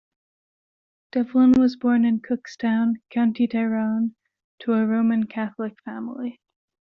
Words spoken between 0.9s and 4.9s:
Devlin was born in Cookstown, County Tyrone, to a